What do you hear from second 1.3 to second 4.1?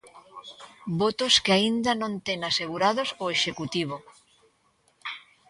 que aínda non ten asegurados o Executivo.